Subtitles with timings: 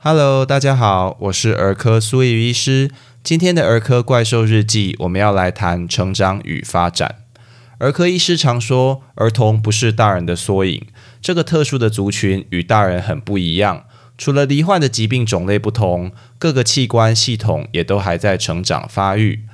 [0.00, 2.92] Hello，大家好，我是儿科苏玉医师。
[3.24, 7.16] 今天的儿科怪兽日记，我们要来谈成长与发展。
[7.78, 10.86] 儿科医师常说，儿童不是大人的缩影，
[11.20, 13.86] 这个特殊的族群与大人很不一样。
[14.16, 19.46] 除了罹患的疾病种类不同，各个器官系统也都还在成长发育。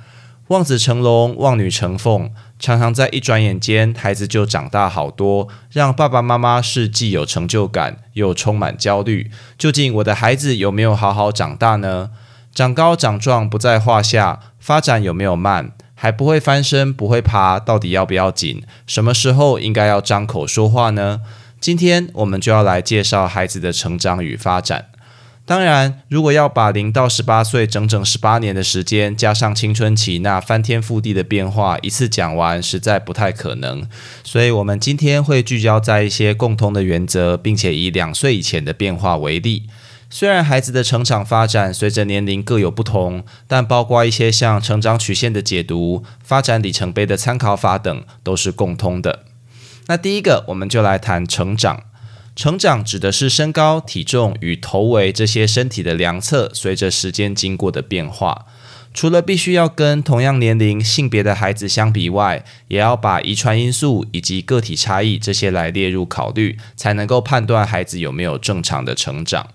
[0.49, 2.29] 望子成龙，望女成凤，
[2.65, 9.29] 常常在一转眼间，孩子就长大好多，让爸爸妈妈是既有成就感又充满焦虑。
[9.55, 12.09] 究竟我的孩子有没有好好长大呢？
[12.55, 15.73] 长高长壮不在话下，发展有没有慢？
[15.93, 18.63] 还不会翻身，不会爬，到底要不要紧？
[18.87, 21.21] 什么时候应该要张口说话呢？
[21.59, 24.85] 今天我们就要来介绍孩子的成长与发展。
[25.47, 33.87] 当然，如果要把零到十八岁整整十八年的时间，加上青春期那翻天覆地的变化一次讲完，实在不太可能。
[34.23, 39.69] 所以，我们今天会聚焦在一些共通的原则，并且以两岁以前的变化为例。
[40.09, 49.25] 虽然孩子的成长发展随着年龄各有不同，但包括一些像成长曲线的解读、发展里程碑的参考法等，都是共通的。
[49.85, 51.83] 那第一个，我们就来谈成长。
[52.35, 58.45] 成长指的是身高、体重与头围这些身体的量测，随着时间经过的变化。
[58.93, 69.47] 除了必须要跟同样年龄、性别的孩子相比外，也要把遗传因素以及个体差异这些来列入考虑，才能够判断孩子有没有正常的成长。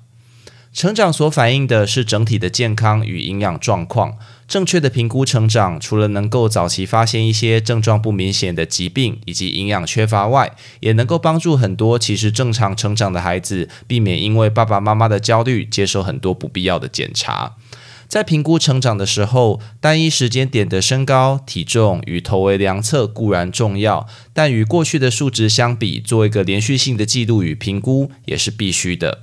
[0.73, 4.17] 成长所反映的是整体的健康与营养状况。
[4.51, 17.55] 正确的评估成长，除了能够早期发现一些症状不明显的疾病以及营养缺乏外，也能够帮助很多其实正常成长的孩子，避免因为爸爸妈妈的焦虑，接受很多不必要的检查。
[18.09, 29.21] 在评估成长的时候，单一时间点的身高、体重与头围量测固然重要，但与过去的数值相比，做一个连续性的记录与评估也是必须的。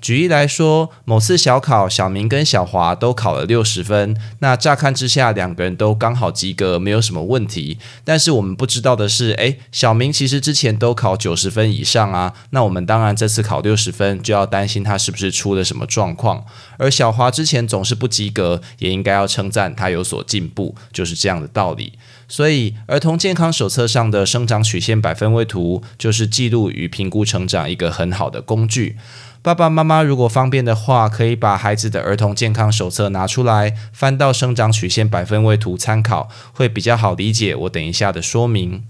[0.00, 4.16] 举例来说，某次小考，小明跟小华都考了六十分。
[4.38, 7.78] 那乍看之下，两个人都刚好及格，没有什么问题。
[8.02, 12.32] 但是我们不知道的是，诶，小明其实之前都考九十分以上啊。
[12.50, 16.44] 那我们当然这次考六十分，就要担心他是不是出了什么状况。
[16.78, 21.92] 而小华之前总是不及格，也应该要称赞他有所进步，就是这样的道理。
[22.30, 28.96] 所以，儿童健康手册上的生长曲线百分位图，就是记录与评估成长一个很好的工具。
[29.42, 37.56] 爸爸妈妈如果方便的话，可以把孩子的儿童健康手册拿出来，翻到生长曲线百分位图参考，会比较好理解。
[37.56, 38.84] 我等一下的说明。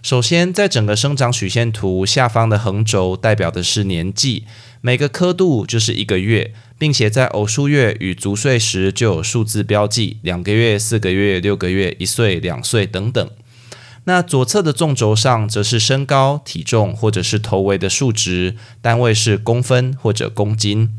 [0.00, 4.44] 首先，在整个生长曲线图下方的横轴代表的是年纪，
[4.80, 13.30] 每个刻度就是一个月，并且在偶数月与足岁时就有数字标记，两个月、四个月、六个月、一岁、两岁等等。
[14.04, 20.96] 那左侧的纵轴上则是身高、体重或者是头围的数值，单位是公分或者公斤。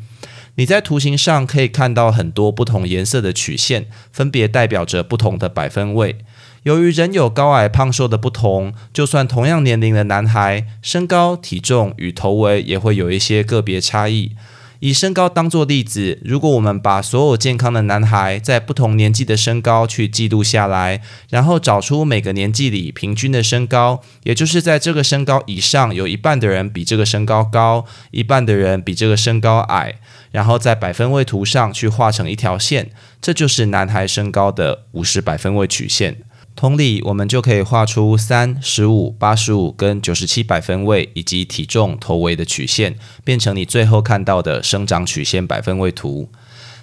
[0.55, 6.17] 你在图形上可以看到很多不同颜色的曲线，分别代表着不同的百分位。
[6.63, 14.31] 由于人有高矮胖瘦的不同，就算同样年龄的男孩，身高、体重与头围也会有一些个别差异。
[14.79, 29.95] 以身高当做例子，如果我们把所有健康的男孩在不同年纪的身高去记录下来，然后找出每个年纪里平均的身高，也就是在这个身高以上有一半的人比这个身高高，一半的人比这个身高矮，
[30.31, 36.17] 然后在百分位图上去画成一条线，这就是男孩身高的五十百分位曲线。
[36.57, 46.29] 同理，我们就可以画出三十五、八十五跟九十七百分位以及体重、头围的曲线，变成你最后看到的生长曲线百分位图。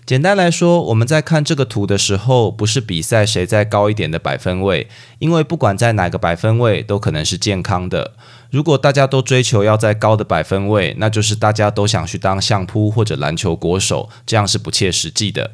[0.07, 4.87] 简单来说，我们在看这个图的时候，不是比赛谁在高一点的百分位，
[5.19, 8.13] 因为不管在哪个百分位都可能是健康的。
[8.51, 15.51] 如果大家都追求要在高的百分位，那就是大家都想去当相扑或者篮球国手，这样是不切实际的。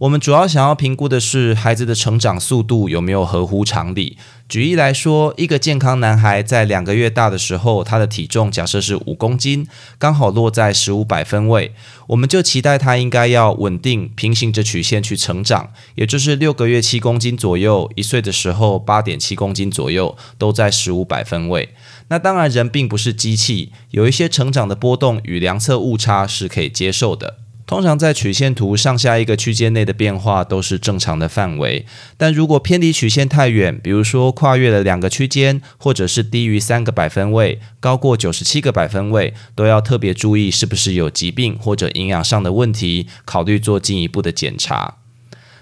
[0.00, 4.16] 我们主要想要评估的是孩子的成长速度有没有合乎常理。
[4.48, 9.68] 举例来说，一个健康男孩在两个月大的时候，他的体重假设是五公斤，
[9.98, 11.74] 刚好落在十五百分位，
[12.06, 21.74] 我们就期待他应该要稳定平行着曲线去成长，也就是六个月七公斤左右，一岁的时候八点七公斤左右，都在十五百分位。
[22.08, 27.36] 那当然，人并不是机器，有一些成长的波动与量测误差是可以接受的。
[27.70, 31.86] 通常在曲线图上下一个区间内的变化都是正常的范围，
[32.16, 44.96] 但如果偏离曲线太远，比如说跨越了两个区间，或者是低于三个百分位，高过九十七个百分位，都要特别注意是不是有疾病或者营养上的问题，考虑做进一步的检查。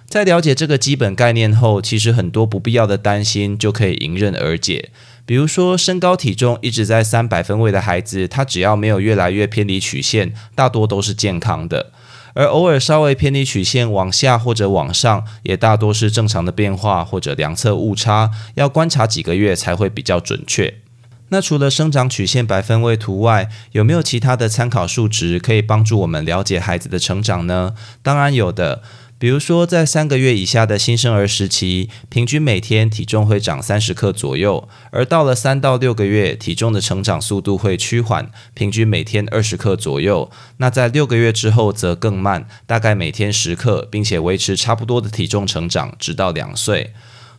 [0.09, 4.89] 在了解这个基本概念后，其实很多不必要的担心就可以迎刃而解。
[5.29, 11.93] 比如说，身高体重一直在三百分位的孩子，他只要没有越来越偏离曲线，大多都是健康的。
[12.33, 20.77] 而偶尔稍微偏离曲线往下或者往上，也大多是正常的变化或者量测误差，要观察几个月才会比较准确。
[21.29, 27.75] 那除了生长曲线百分位图外，有没有其他的参考数值可以帮助我们了解孩子的成长呢？
[28.03, 28.81] 当然有的。
[29.21, 40.31] 比如说，在三个月以下的新生儿时期，平均每天体重会长三十克左右；而到了三到六个月，体重的成长速度会趋缓，平均每天二十克左右。
[40.59, 46.93] 那在六个月之后则更慢，大概每天十克，并且维持差不多的体重成长，直到两岁。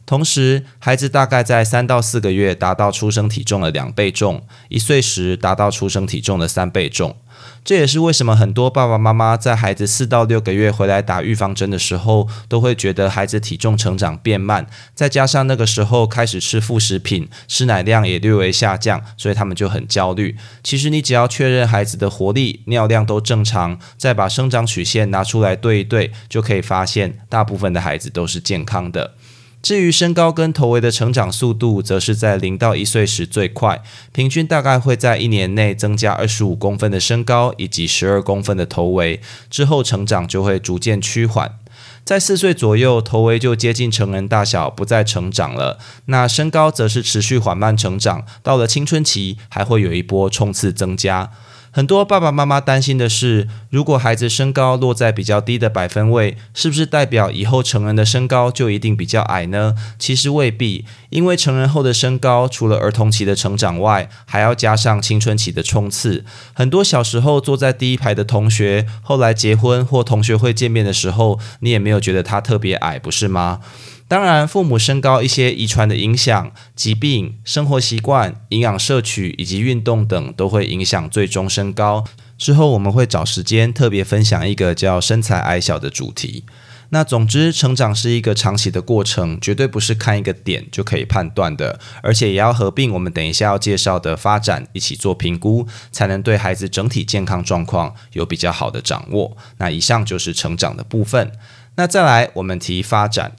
[0.06, 7.16] 同时，孩子大概在三到四个月达到出生体重的两倍重，一岁时达到出生体重的三倍重。
[7.64, 14.66] 这也是为什么很多爸爸妈妈在孩子四到六个月回来打预防针的时候，都会觉得孩子体重成长变慢，
[14.96, 20.36] 再加上那个时候开始吃副食品，吃奶量也略微下降，所以他们就很焦虑。
[20.64, 29.14] 其实你只要确认孩子的活力、尿量都正常，再把生长曲线拿出来对一对，就可以发现大部分的孩子都是健康的。
[29.62, 33.82] 至于身高跟头围的成长速度，则是在零到一岁时最快，
[34.14, 41.60] 平均大概会在一年内增加二十五公分的身高以及十二公分的头围，之后成长就会逐渐趋缓。
[42.06, 45.78] 在四岁左右，头围就接近成人大小，不再成长了。
[46.06, 51.32] 那身高则是持续缓慢成长，到了青春期还会有一波冲刺增加。
[51.72, 59.76] 很多爸爸妈妈担心的是，如果孩子身高落在比较低的百分位，是不是代表以后成人的身高就一定比较矮呢？
[60.00, 66.26] 其实未必，因为成人后的身高除了儿童期的成长外，还要加上青春期的冲刺。
[66.54, 73.60] 很多小时候坐在第一排的同学，后来结婚或同学会见面的时候，你也没有觉得他特别矮，不是吗？
[74.10, 82.04] 当然，父母身高一些遗传的影响、疾病、生活习惯、营养摄取以及运动等，都会影响最终身高。
[82.36, 86.44] 之后我们会找时间特别分享一个叫“身材矮小”的主题。
[86.90, 99.38] 那总之，成长是一个长期的过程，绝对不是看一个点就可以判断的，而且也要合并我们等一下要介绍的发展一起做评估，才能对孩子整体健康状况有比较好的掌握。
[99.60, 101.32] 那以上就是成长的部分。
[101.76, 103.34] 那再来，我们提发展。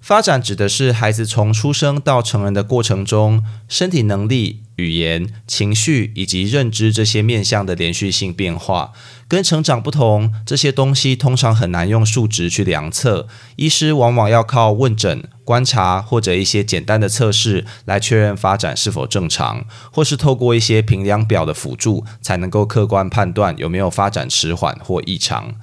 [0.00, 8.92] 发展指的是孩子从出生到成人的过程中，身体能力、语言、情绪以及认知这些面向的连续性变化。
[9.28, 25.54] 跟成长不同，这些东西通常很难用数值去量测，医师往往要靠问诊、观察或者一些简单的测试来确认发展是否正常，或是透过一些评量表的辅助，才能够客观判断有没有发展迟缓或异常。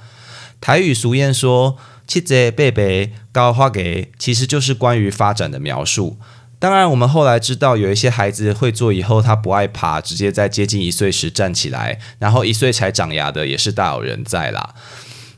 [0.62, 1.75] 台语俗谚说。
[2.07, 6.18] 七折贝贝高花给，其实就是关于发展的描述。
[6.59, 14.74] 当然，我们后来知道有一些孩子会做以后他不爱爬，直接在接近一岁时站起来，然后一岁才长牙的也是大有人在啦。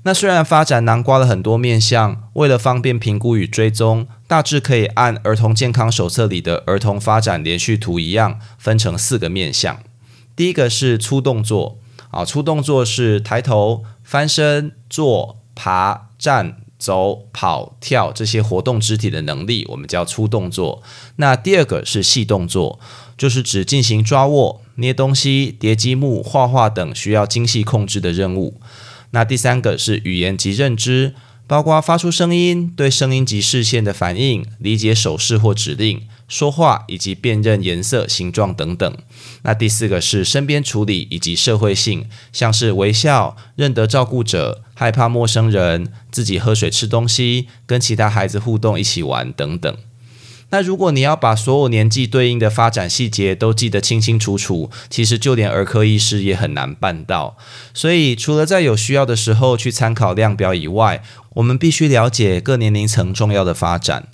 [0.04, 9.80] 那虽然发展囊括了很多面向，为了方便评估与追踪，大致可以按儿童健康手册里的儿童发展连续图一样，分成四个面向。
[10.38, 11.80] 第一个是粗动作，
[12.12, 16.06] 啊，粗动作是抬头、翻身、坐、爬。
[16.18, 20.84] 站、走、跑、跳这些活动肢体的能力，我们叫粗动作。
[21.16, 22.78] 那第二个是细动作，
[23.18, 28.60] 就是指进行抓握、捏东西、叠积木、画画等需要精细控制的任务。
[29.12, 31.16] 那第三个是语言及认知，
[31.48, 36.02] 包括发出声音、对声音及视线的反应、理解手势或指令。
[36.30, 38.98] 说话以及辨认颜色、形状等等。
[39.42, 49.76] 那第四个是身边处理以及社会性，像是微笑、认得照顾者、害怕陌生人、自己喝水、吃东西、跟其他孩子互动、一起玩等等。
[50.52, 57.38] 那如果你要把所有年纪对应的发展细节都记得清清楚楚，其实就连儿科医师也很难办到。
[57.72, 61.04] 所以，除了在有需要的时候去参考量表以外，
[61.36, 64.08] 我们必须了解各年龄层重要的发展。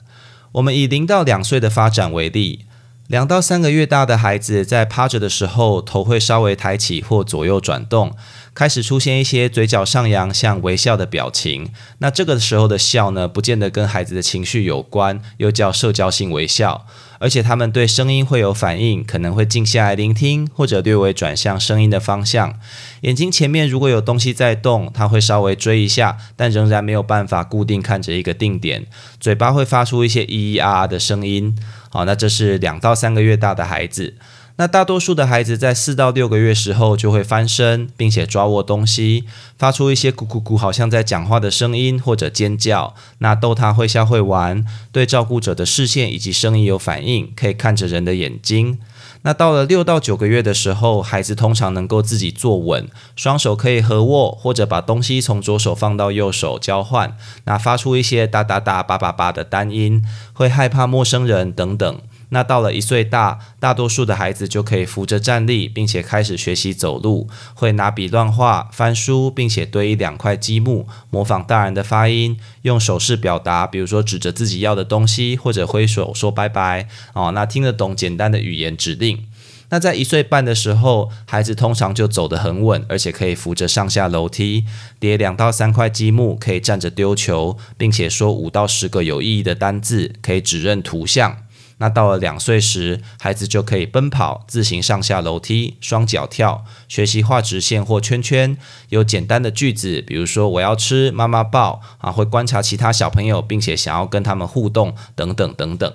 [0.55, 2.65] 我们以零到两岁的发展为例，
[3.07, 8.15] 两到三个月大的孩子在趴着的时候，头会稍微抬起或左右转动。
[8.53, 16.88] 开始出现一些嘴角上扬、像微笑的表情，那这个时候的笑呢，不见得跟孩子的情绪有关，又叫社交性微笑。
[17.25, 22.53] 而且他们对声音会有反应，可能会静下来聆听，或者略微转向声音的方向。
[23.01, 28.86] 眼睛前面如果有东西在动，他会稍微追一下，但仍然没有办法固定看着一个定点。
[29.20, 31.58] 嘴巴会发出一些咿咿啊啊的声音。
[31.89, 34.13] 好，那这是两到三个月大的孩子。
[34.57, 39.25] 那大多数的孩子在四到六个月时候就会翻身，并且抓握东西，
[39.57, 42.95] 发出一些咕咕咕，好像在讲话的声音或者尖叫。
[43.17, 48.79] 那逗他会笑会玩，对照顾者的视线以及声音有反应，可以看着人的眼睛。
[49.24, 57.17] 那到了六到九个月的时候，孩子通常能够自己坐稳，双手可以合握，或者把东西从左手放到右手交换。
[57.43, 62.00] 那发出一些哒哒哒、叭叭叭的单音，会害怕陌生人等等。
[62.29, 76.88] 那到了一岁大，大多数的孩子就可以扶着站立，并且开始学习走路，会拿笔乱画、翻书，并且堆一两块积木，模仿大人的发音，用手势表达，比如说指着自己要的东西，或者挥手说拜拜。
[77.13, 79.25] 哦，那听得懂简单的语言指令。
[79.70, 84.63] 那在一岁半的时候，孩子通常就走得很稳，而且可以扶着上下楼梯，
[85.00, 91.38] 叠两到三块积木，可以站着丢球，并且说五到十个有意义的单字，可以指认图像。
[91.77, 98.58] 那到了两岁时，孩子就可以奔跑、自行上下楼梯、双脚跳，学习画直线或圈圈，
[98.89, 105.94] 有简单的句子，比如说“我要吃，妈妈抱”啊，会观察其他小朋友，并且想要跟他们互动，等等等等。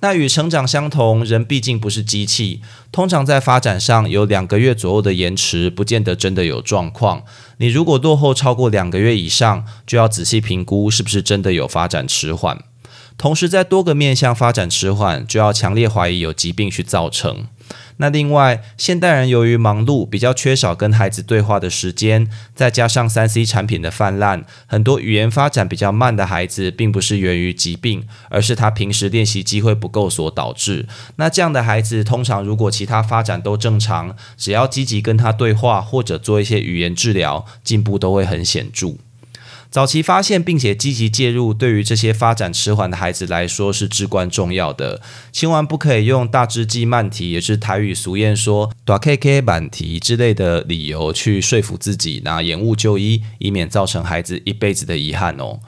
[0.00, 7.22] 那与成长相同，人毕竟不是机器，通常在发展上有两个月左右的延迟，不见得真的有状况。
[7.58, 12.64] 你如果落后超过两个月以上，就要仔细评估是不是真的有发展迟缓。
[13.16, 17.46] 同时，在多个面向发展迟缓，就要强烈怀疑有疾病去造成。
[17.98, 30.88] 那另外，现代人由于忙碌，比较缺少跟孩子对话的时间，再加上三 C 产品的泛滥，很多语言发展比较慢的孩子，并不是源于疾病，而是他平时练习机会不够所导致。
[31.16, 38.96] 那这样的孩子，通常如果其他发展都正常，只要积极跟他对话，或者做一些语言治疗，进步都会很显著。
[39.72, 45.00] 早期发现并且积极介入，对于这些发展迟缓的孩子来说是至关重要的。
[45.32, 55.60] 千万不可以用大只鸡慢提，也是台语俗谚说“短 K K 慢提”之类的理由去说服自己，那延误就医，以免造成孩子一辈子的遗憾哦。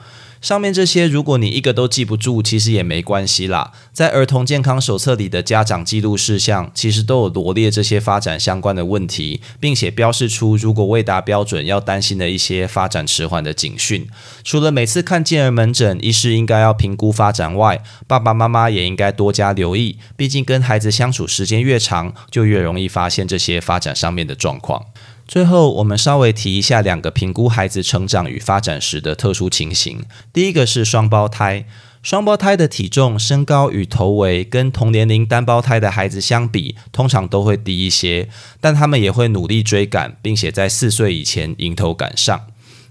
[0.45, 3.71] 上面这些，如果你一个都记不住，其实也没关系啦。
[3.91, 14.07] 在儿童健康手册里的家长记录事项，其实都有罗列这些发展相关的问题，并且标示出如果未达标准要担心的一些发展迟缓的警讯。
[14.43, 19.97] 除了每次看健儿门诊，医师应该要评估发展外，爸爸妈妈也应该多加留意。
[20.15, 24.85] 毕竟跟孩子相处时间越长，就越容易发现这些发展上面的状况。
[25.27, 30.05] 最后，我们稍微提一下两个评估孩子成长与发展时的特殊情形。
[30.31, 31.65] 第一个是双胞胎，
[32.03, 38.29] 双胞胎的体重、身高与头围跟同年龄单胞胎的孩子相比，通常都会低一些，
[38.61, 42.47] 但他们也会努力追赶，并且在四岁以前迎头赶上。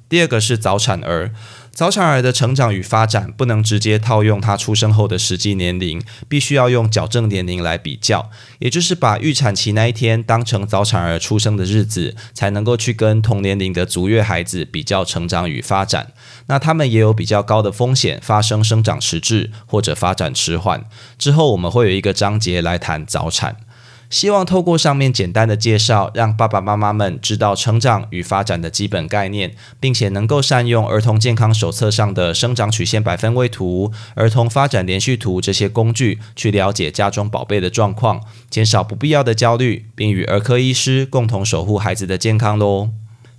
[0.09, 1.33] 第二个是早产儿。
[1.75, 16.13] 早产儿的成长与发展不能直接套用他出生后的实际年龄，必须要用矫正年龄来比较，也就是把预产期那一天当成早产儿出生的日子，才能够去跟同年龄的足月孩子比较成长与发展。
[16.47, 20.85] 那他们也有比较高的风险发生生长迟滞或者发展迟缓。
[21.19, 23.57] 之后我们会有一个章节来谈早产。
[24.11, 42.91] 希望透过上面简单的介绍，让爸爸妈妈们知道成长与发展的基本概念，并且能够善用儿童健康手册上的生长曲线百分位图、儿童发展连续图这些工具，去了解家中宝贝的状况，减少不必要的焦虑，并与儿科医师共同守护孩子的健康喽。